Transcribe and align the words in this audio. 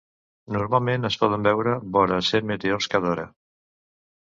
Normalment, 0.53 1.05
es 1.09 1.17
poden 1.25 1.45
veure 1.49 1.77
vora 1.99 2.19
cent 2.31 2.51
meteors 2.55 2.91
cada 2.97 3.15
hora. 3.15 3.29